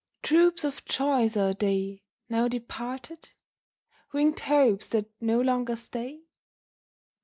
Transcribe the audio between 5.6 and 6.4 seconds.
stay?